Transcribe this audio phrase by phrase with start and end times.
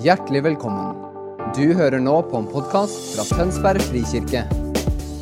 [0.00, 0.94] Hjertelig velkommen.
[1.52, 4.46] Du hører nå på en podkast fra Tønsberg frikirke.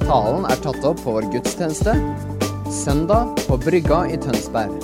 [0.04, 1.96] Talen er tatt opp på vår gudstjeneste
[2.70, 4.76] søndag på Brygga i Tønsberg.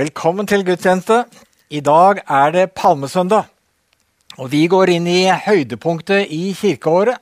[0.00, 1.26] Velkommen til gudstjeneste.
[1.68, 3.44] I dag er det palmesøndag.
[4.40, 7.20] Og vi går inn i høydepunktet i kirkeåret.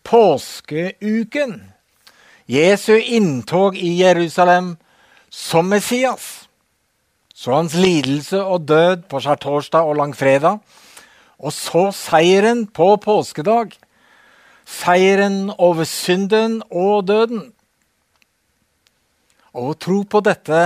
[0.00, 1.73] Påskeuken.
[2.46, 4.76] Jesu inntog i Jerusalem
[5.30, 6.48] som Messias.
[7.34, 10.60] Så hans lidelse og død på skjærtorsdag og langfredag.
[11.40, 13.72] Og så seieren på påskedag.
[14.64, 17.50] Seieren over synden og døden.
[19.54, 20.62] Og Å tro på dette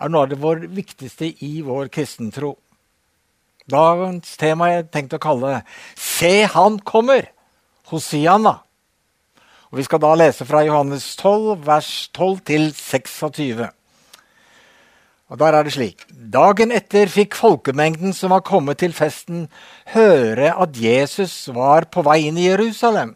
[0.00, 2.56] er noe av det vår viktigste i vår kristentro.
[3.70, 5.62] Dagens tema jeg tenkte å kalle
[5.96, 7.28] 'Se, han kommer'.
[7.90, 8.62] Hosianna.
[9.70, 13.68] Og Vi skal da lese fra Johannes 12, vers 12 til 26.
[15.30, 16.02] Og Der er det slik.
[16.10, 19.46] Dagen etter fikk folkemengden som var kommet til festen,
[19.94, 23.14] høre at Jesus var på vei inn i Jerusalem.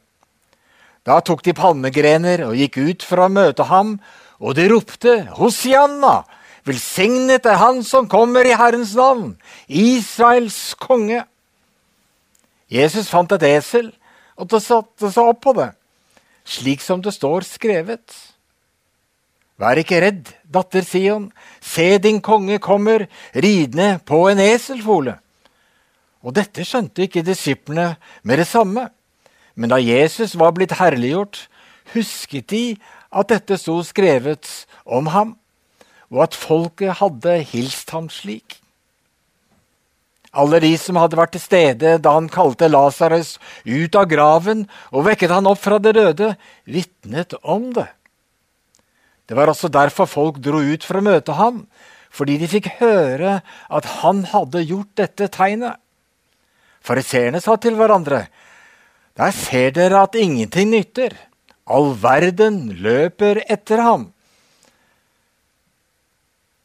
[1.02, 3.98] Da tok de palmegrener og gikk ut for å møte ham,
[4.38, 6.22] og de ropte Hosianna!
[6.64, 9.34] Velsignet er Han som kommer i Herrens navn,
[9.68, 11.26] Israels konge.
[12.72, 13.90] Jesus fant et esel
[14.40, 15.74] og satte seg opp på det,
[16.44, 18.14] slik som det står skrevet.
[19.60, 21.28] Vær ikke redd, datter Sion,
[21.62, 25.16] se din konge kommer ridende på en eselfole.
[26.24, 28.88] Og dette skjønte ikke disiplene med det samme.
[29.54, 31.46] Men da Jesus var blitt herliggjort,
[31.94, 32.64] husket de
[33.14, 34.48] at dette sto skrevet
[34.84, 35.36] om ham
[36.10, 38.63] og at folket hadde hilst ham slik.
[40.34, 45.06] Alle de som hadde vært til stede da han kalte Lasarus ut av graven og
[45.06, 46.32] vekket han opp fra det døde,
[46.66, 47.86] vitnet om det.
[49.30, 51.64] Det var også derfor folk dro ut for å møte ham,
[52.14, 55.78] fordi de fikk høre at han hadde gjort dette tegnet.
[56.84, 58.26] Fariseerne sa til hverandre,
[59.16, 61.14] der ser dere at ingenting nytter.
[61.64, 64.10] All verden løper etter ham.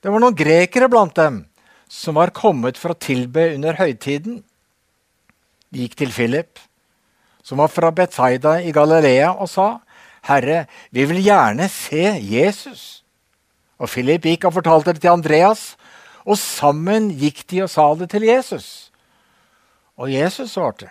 [0.02, 1.44] Det var noen grekere blant dem
[1.90, 4.44] som var kommet for å tilbe under høytiden.
[5.74, 6.62] De gikk til Philip,
[7.44, 9.82] som var fra Betzaida i Galilea, og sa,
[10.22, 13.02] 'Herre, vi vil gjerne se Jesus.'
[13.80, 15.78] Og Philip gikk og fortalte det til Andreas,
[16.26, 18.92] og sammen gikk de og sa det til Jesus.
[19.98, 20.90] Og Jesus svarte,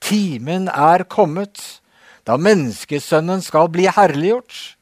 [0.00, 1.80] 'Timen er kommet,
[2.26, 4.76] da menneskesønnen skal bli herliggjort.'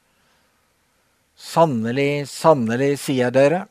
[1.37, 3.67] Sannelig, sannelig, sier dere,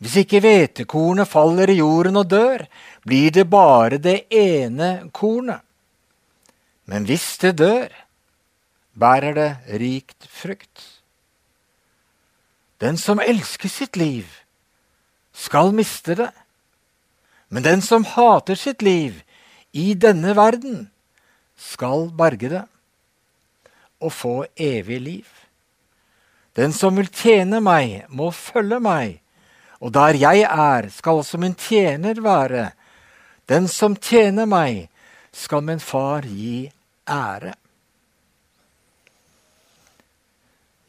[0.00, 2.64] hvis ikke hvetekornet faller i jorden og dør,
[3.04, 5.60] blir det bare det ene kornet.
[6.88, 7.92] Men hvis det dør,
[8.96, 9.50] bærer det
[9.80, 10.86] rikt frukt.
[12.80, 14.24] Den som elsker sitt liv,
[15.36, 16.30] skal miste det.
[17.52, 19.20] Men den som hater sitt liv
[19.76, 20.88] i denne verden,
[21.60, 22.64] skal berge det
[24.00, 25.26] og få evig liv.
[26.56, 29.20] Den som vil tjene meg, må følge meg,
[29.80, 32.70] og der jeg er, skal også min tjener være.
[33.48, 34.88] Den som tjener meg,
[35.32, 36.68] skal min far gi
[37.08, 37.54] ære.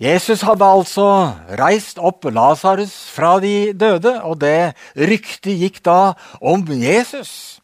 [0.02, 1.06] Jesus hadde altså
[1.60, 7.62] reist opp Lasarus fra de døde, og det ryktet gikk da om Jesus.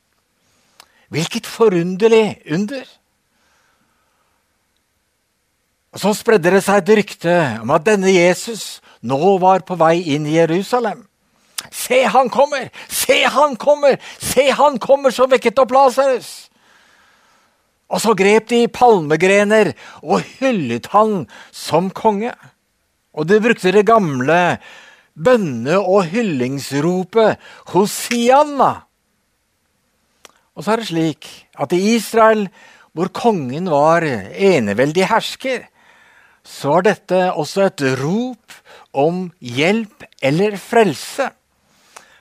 [1.09, 2.85] Hvilket forunderlig under!
[5.97, 10.03] Og Så spredde det seg et rykte om at denne Jesus nå var på vei
[10.13, 11.07] inn i Jerusalem.
[11.71, 12.69] Se, han kommer!
[12.89, 13.97] Se, han kommer!
[14.19, 16.47] Se, han kommer som vekket opp Lasarus!
[17.87, 19.71] Og så grep de palmegrener
[20.03, 21.21] og hyllet han
[21.55, 22.33] som konge.
[23.15, 24.57] Og de brukte det gamle
[25.15, 27.39] bønne- og hyllingsropet
[27.71, 28.73] Hosianna.
[30.57, 32.47] Og så er det slik at i Israel,
[32.91, 35.67] hvor kongen var eneveldig hersker,
[36.43, 38.55] så var dette også et rop
[38.97, 41.29] om hjelp eller frelse.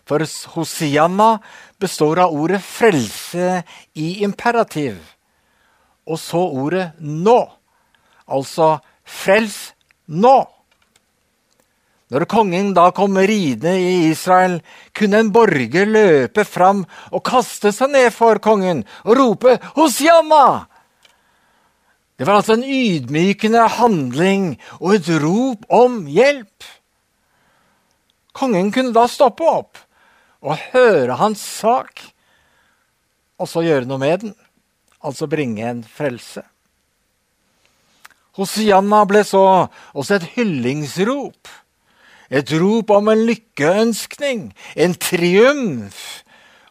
[0.07, 0.23] For
[0.55, 1.39] Hosianna
[1.79, 3.63] består av ordet 'frelse'
[3.95, 4.99] i imperativ.
[6.07, 7.51] Og så ordet 'nå'.
[8.29, 9.75] Altså 'frels
[10.09, 10.47] nå'.
[12.11, 14.63] Når kongen da kom ridende i Israel,
[14.95, 20.67] kunne en borger løpe fram og kaste seg ned for kongen og rope 'Hosianna!'
[22.19, 26.65] Det var altså en ydmykende handling og et rop om hjelp.
[28.33, 29.86] Kongen kunne da stoppe opp
[30.43, 32.03] og høre hans sak,
[33.37, 34.35] og så gjøre noe med den.
[35.05, 36.43] Altså bringe en frelse.
[38.37, 39.43] Hosianna ble så
[39.97, 41.49] også et hyllingsrop.
[42.29, 46.01] Et rop om en lykkeønskning, en triumf.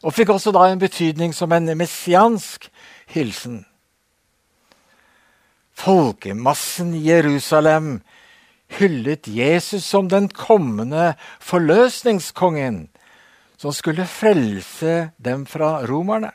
[0.04, 2.68] Og fikk også da en betydning som en messiansk
[3.14, 3.64] hilsen.
[5.76, 8.00] Folkemassen i Jerusalem
[8.78, 12.86] hyllet Jesus som den kommende forløsningskongen
[13.56, 16.32] som skulle frelse dem fra romerne.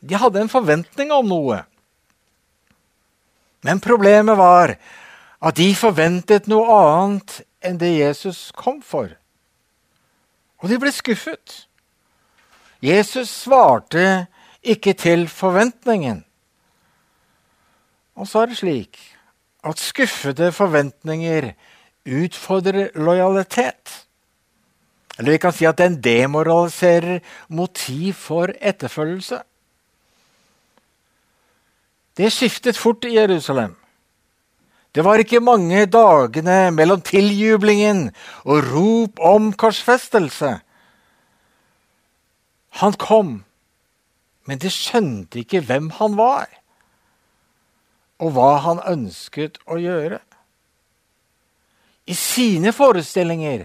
[0.00, 1.62] De hadde en forventning om noe.
[3.62, 4.74] Men problemet var
[5.42, 9.12] at de forventet noe annet enn det Jesus kom for.
[10.62, 11.64] Og de ble skuffet.
[12.82, 14.26] Jesus svarte
[14.62, 16.22] ikke til forventningen.
[18.18, 18.98] Og så er det slik
[19.62, 21.52] at skuffede forventninger
[22.06, 24.02] utfordrer lojalitet.
[25.18, 29.42] Eller vi kan si at den demoraliserer motiv for etterfølgelse.
[32.16, 33.76] Det skiftet fort i Jerusalem.
[34.94, 38.10] Det var ikke mange dagene mellom tiljublingen
[38.44, 40.58] og rop om korsfestelse.
[42.82, 43.44] Han kom,
[44.44, 46.48] men de skjønte ikke hvem han var,
[48.20, 50.20] og hva han ønsket å gjøre.
[52.04, 53.64] I sine forestillinger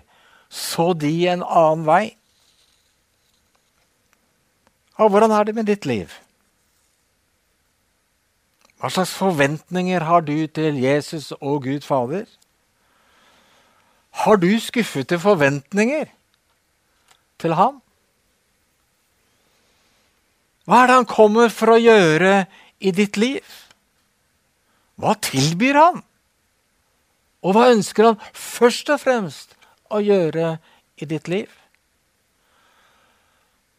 [0.49, 2.05] så de en annen vei.
[4.97, 6.13] Og hvordan er det med ditt liv?
[8.77, 12.25] Hva slags forventninger har du til Jesus og Gud Fader?
[14.23, 16.05] Har du skuffete forventninger
[17.41, 17.81] til ham?
[20.65, 22.45] Hva er det han kommer for å gjøre
[22.79, 23.45] i ditt liv?
[24.97, 26.01] Hva tilbyr han?
[27.45, 29.56] Og hva ønsker han først og fremst
[29.89, 30.57] å gjøre
[30.97, 31.49] i ditt liv?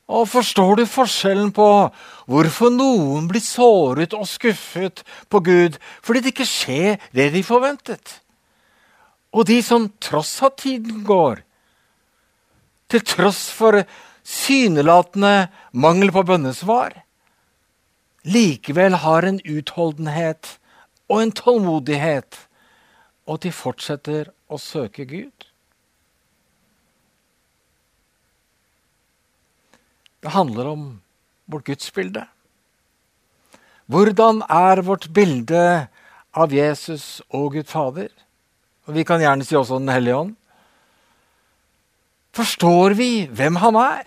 [0.08, 1.68] Og Forstår du forskjellen på
[2.28, 8.14] hvorfor noen blir såret og skuffet på Gud fordi det ikke skjer det de forventet?
[9.36, 11.42] Og de som tross at tiden går,
[12.88, 13.82] til tross for
[14.24, 16.94] synelatende mangel på bønnesvar,
[18.24, 20.54] likevel har en utholdenhet
[21.08, 22.40] og en tålmodighet,
[23.28, 25.47] og de fortsetter å søke Gud?
[30.22, 30.84] Det handler om
[31.46, 32.24] vårt gudsbilde.
[33.88, 35.88] Hvordan er vårt bilde
[36.36, 38.10] av Jesus og Gud Fader?
[38.88, 40.34] Og Vi kan gjerne si også Den hellige ånd.
[42.32, 44.04] Forstår vi hvem han er,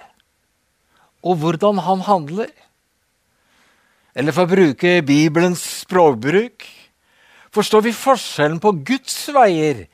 [1.24, 2.52] og hvordan han handler?
[4.16, 6.66] Eller for å bruke Bibelens språkbruk
[7.52, 9.86] forstår vi forskjellen på Guds veier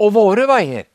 [0.00, 0.86] og våre veier?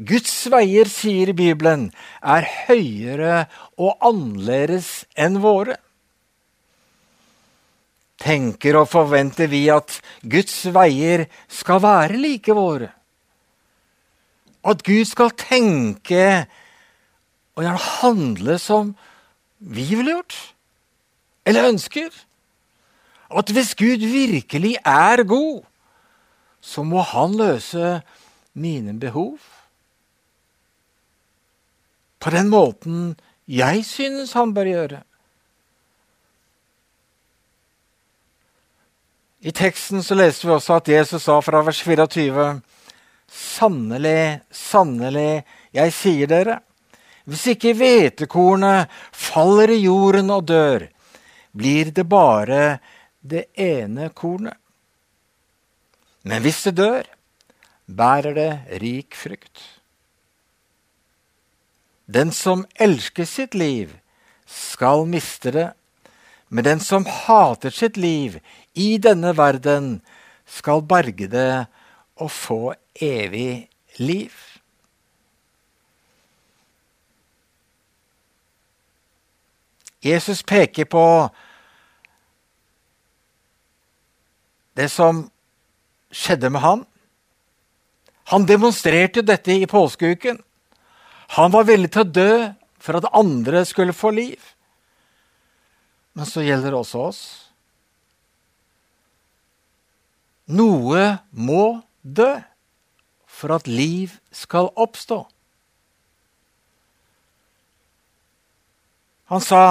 [0.00, 1.90] Guds veier, sier Bibelen,
[2.24, 3.44] er høyere
[3.76, 5.76] og annerledes enn våre.
[8.20, 12.88] Tenker og forventer vi at Guds veier skal være like våre?
[14.64, 16.24] At Gud skal tenke
[17.56, 18.96] og gjerne handle som
[19.60, 20.36] vi ville gjort?
[21.44, 22.08] Eller ønsker?
[23.30, 25.64] At hvis Gud virkelig er god,
[26.60, 28.00] så må han løse
[28.52, 29.36] mine behov
[32.20, 33.14] på den måten
[33.50, 35.00] jeg synes han bør gjøre.
[39.40, 42.60] I teksten så leste vi også at Jesus sa fra vers 24.:
[43.26, 46.58] Sannelig, sannelig, jeg sier dere,
[47.24, 50.86] hvis ikke hvetekornet faller i jorden og dør,
[51.56, 52.78] blir det bare
[53.20, 54.58] det ene kornet.
[56.28, 57.08] Men hvis det dør,
[57.88, 58.50] bærer det
[58.82, 59.79] rik frukt.
[62.10, 63.92] Den som elsker sitt liv,
[64.50, 65.68] skal miste det.
[66.48, 68.40] Men den som hater sitt liv
[68.74, 70.00] i denne verden,
[70.50, 71.66] skal berge det
[72.18, 73.68] og få evig
[74.02, 74.34] liv.
[80.02, 81.06] Jesus peker på
[84.74, 85.28] det som
[86.10, 86.86] skjedde med han.
[88.32, 90.40] Han demonstrerte dette i påskeuken.
[91.36, 92.32] Han var villig til å dø
[92.80, 94.40] for at andre skulle få liv.
[96.16, 97.20] Men så gjelder det også oss.
[100.50, 102.32] Noe må dø
[103.30, 105.22] for at liv skal oppstå.
[109.30, 109.62] Han sa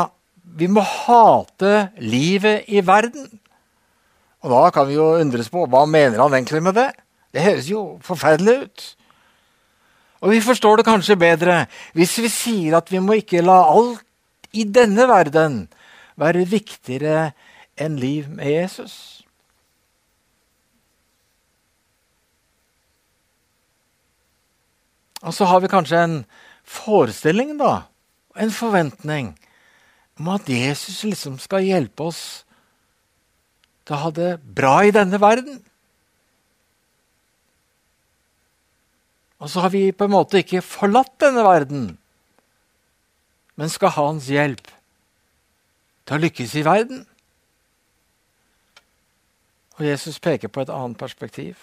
[0.60, 3.28] vi må hate livet i verden.
[4.40, 6.90] Og da kan vi jo undres på hva mener han egentlig med det?
[7.36, 8.86] Det høres jo forferdelig ut.
[10.20, 11.62] Og vi forstår det kanskje bedre
[11.98, 14.04] hvis vi sier at vi må ikke la alt
[14.52, 15.62] i denne verden
[16.20, 17.32] være viktigere
[17.80, 19.20] enn liv med Jesus.
[25.20, 26.20] Og så har vi kanskje en
[26.64, 27.84] forestilling, da,
[28.40, 29.34] en forventning,
[30.20, 32.22] om at Jesus liksom skal hjelpe oss
[33.88, 35.60] til å ha det bra i denne verden.
[39.40, 41.86] Og så har vi på en måte ikke forlatt denne verden,
[43.60, 44.68] men skal ha hans hjelp
[46.08, 47.04] til å lykkes i verden.
[49.80, 51.56] Og Jesus peker på et annet perspektiv.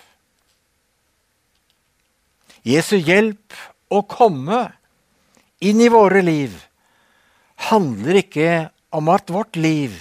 [2.66, 3.54] Jesu hjelp
[3.92, 4.64] å komme
[5.62, 6.56] inn i våre liv
[7.68, 8.50] handler ikke
[8.96, 10.00] om at vårt liv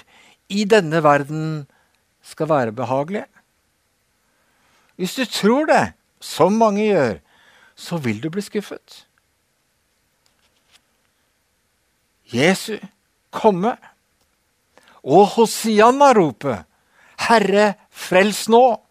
[0.52, 1.66] i denne verden
[2.26, 3.26] skal være behagelig.
[4.96, 5.84] Hvis du tror det,
[6.24, 7.20] som mange gjør,
[7.76, 9.06] så vil du bli skuffet.
[12.34, 12.78] Jesu
[13.36, 13.76] komme
[15.06, 16.66] og Hosianna-ropet
[17.20, 18.82] 'Herre, frels nå!'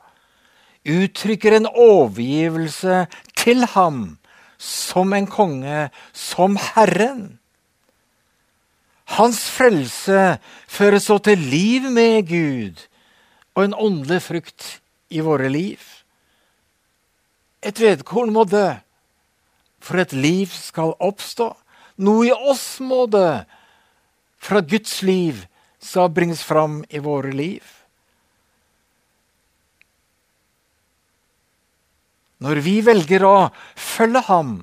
[0.84, 4.18] uttrykker en overgivelse til ham
[4.58, 7.38] som en konge, som Herren.
[9.16, 10.38] Hans frelse
[10.68, 12.86] fører så til liv med Gud
[13.54, 15.78] og en åndelig frukt i våre liv.
[17.64, 18.66] Et vedkorn må dø
[19.84, 21.50] for et liv skal oppstå.
[22.04, 23.28] Noe i oss må dø
[24.44, 25.44] fra Guds liv
[25.84, 27.64] skal bringes fram i våre liv.
[32.44, 33.36] Når vi velger å
[33.78, 34.54] følge ham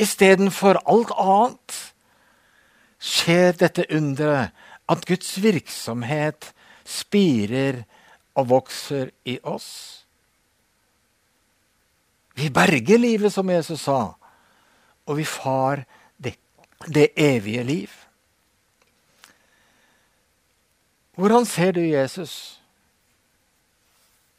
[0.00, 1.78] istedenfor alt annet,
[3.02, 4.52] skjer dette underet
[4.92, 6.50] at Guds virksomhet
[6.84, 7.84] spirer
[8.36, 10.01] og vokser i oss.
[12.34, 14.14] Vi berger livet, som Jesus sa,
[15.06, 15.84] og vi far
[16.16, 16.34] det,
[16.88, 17.90] det evige liv.
[21.16, 22.60] Hvordan ser du Jesus?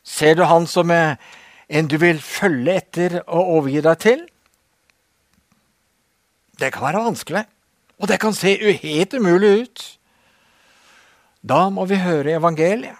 [0.04, 4.24] Ser du han som en du vil følge etter og overgi deg til?
[6.60, 7.46] Det kan være vanskelig,
[8.00, 9.86] og det kan se helt umulig ut.
[11.44, 12.98] Da må vi høre evangeliet.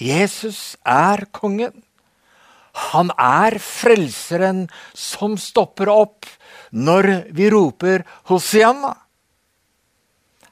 [0.00, 1.82] Jesus er kongen.
[2.72, 4.64] Han er frelseren
[4.96, 6.28] som stopper opp
[6.72, 8.94] når vi roper Hosianna.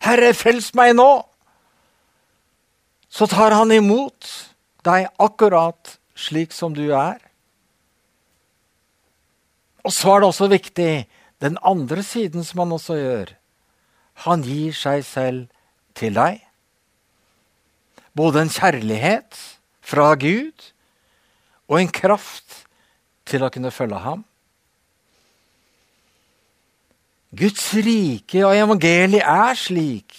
[0.05, 1.11] Herre, frels meg nå!
[3.11, 4.29] Så tar han imot
[4.87, 7.19] deg akkurat slik som du er.
[9.85, 10.93] Og så er det også viktig
[11.41, 13.33] den andre siden som han også gjør.
[14.27, 15.49] Han gir seg selv
[15.97, 16.43] til deg.
[18.17, 19.39] Både en kjærlighet
[19.81, 20.71] fra Gud
[21.71, 22.65] og en kraft
[23.31, 24.25] til å kunne følge ham.
[27.31, 30.17] Guds rike og evangeliet er slik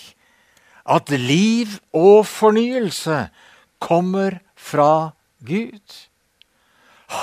[0.87, 3.25] at liv og fornyelse
[3.83, 5.11] kommer fra
[5.43, 5.83] Gud.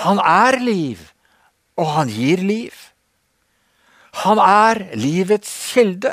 [0.05, 1.01] Han er liv,
[1.81, 2.77] og han gir liv.
[4.27, 6.13] Han er livets kilde.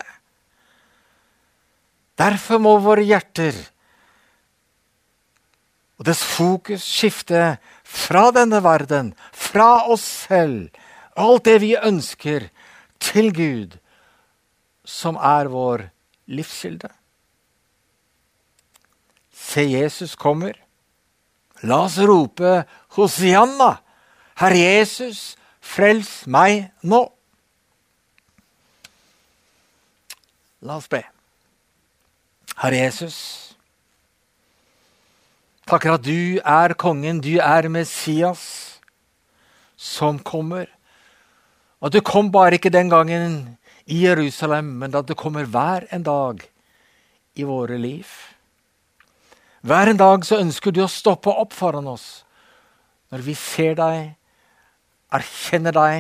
[2.16, 3.58] Derfor må våre hjerter
[5.96, 7.56] og dess fokus skifte
[7.96, 10.70] fra denne verden, fra oss selv,
[11.16, 12.50] alt det vi ønsker,
[13.00, 13.78] til Gud,
[14.86, 15.88] som er vår
[16.32, 16.90] livskilde.
[19.32, 20.58] Se, Jesus kommer.
[21.64, 22.64] La oss rope
[22.98, 23.78] Hosianna,
[24.42, 27.02] Herre Jesus, frels meg nå.
[30.66, 31.02] La oss be.
[32.60, 33.55] Herre Jesus,
[35.66, 38.44] Takker at du er kongen, du er Messias
[39.76, 40.68] som kommer.
[41.82, 46.06] At du kom bare ikke den gangen i Jerusalem, men at du kommer hver en
[46.06, 46.44] dag
[47.36, 48.06] i våre liv.
[49.66, 52.22] Hver en dag så ønsker du å stoppe opp foran oss
[53.14, 54.14] når vi ser deg,
[55.14, 55.98] erkjenner deg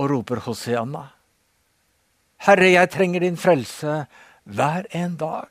[0.00, 1.06] og roper Hosianna.
[2.44, 4.02] Herre, jeg trenger din frelse
[4.44, 5.48] hver en dag.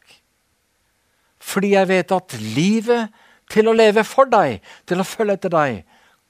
[1.39, 3.15] Fordi jeg vet at livet
[3.49, 5.83] til å leve for deg, til å følge etter deg,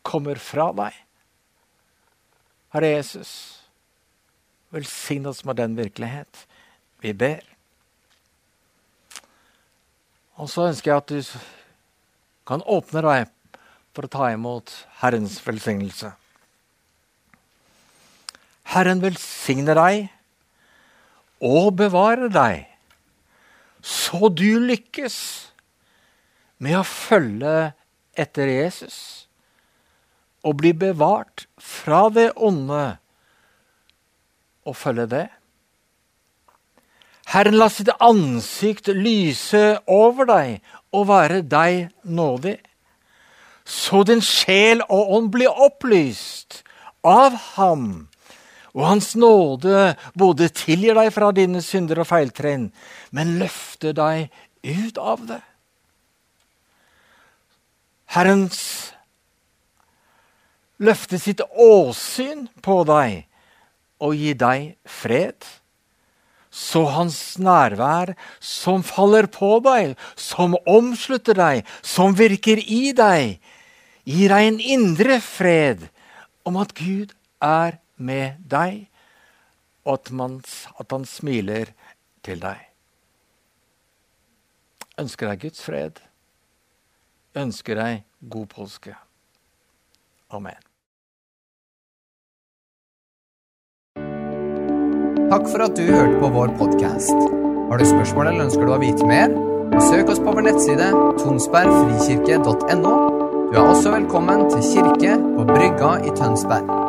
[0.05, 0.95] kommer fra deg.
[2.73, 3.31] Herre Jesus,
[4.73, 6.45] velsign oss med den virkelighet.
[7.01, 7.41] Vi ber.
[10.39, 11.39] Og så ønsker jeg at du
[12.47, 13.33] kan åpne deg
[13.95, 16.13] for å ta imot Herrens velsignelse.
[18.69, 20.07] Herren velsigne deg
[21.43, 22.68] og bevare deg
[23.81, 25.17] så du lykkes
[26.59, 27.71] med å følge
[28.19, 28.99] etter Jesus
[30.43, 32.83] og bli bevart fra det onde
[34.67, 35.27] og følge det.
[37.29, 42.57] Herren la sitt ansikt lyse over deg og være deg nådig,
[43.69, 46.63] så din sjel og ånd blir opplyst
[47.05, 48.08] av ham.
[48.79, 52.69] Og hans nåde både tilgir deg fra dine synder og feiltrinn,
[53.11, 54.29] men løfter deg
[54.63, 55.41] ut av det.
[58.15, 58.61] Herrens
[60.79, 63.25] løfte sitt åsyn på deg
[63.99, 65.43] og gi deg fred.
[66.49, 73.37] Så hans nærvær, som faller på deg, som omslutter deg, som virker i deg,
[74.07, 75.83] gir deg en indre fred
[76.47, 77.11] om at Gud
[77.43, 78.87] er med deg,
[79.85, 80.39] og at, man,
[80.79, 81.73] at han smiler
[82.25, 82.65] til deg.
[84.99, 86.01] Ønsker deg Guds fred.
[87.39, 88.01] Ønsker deg
[88.31, 88.95] god påske.
[90.29, 90.59] Amen.
[95.29, 97.29] Takk for at du hørte på vår podkast.
[97.69, 99.29] Har du spørsmål eller ønsker du å vite mer?
[99.77, 100.89] Søk oss på vår nettside
[101.21, 102.93] tonsbergfrikirke.no.
[103.49, 106.88] Du er også velkommen til kirke på Brygga i Tønsberg.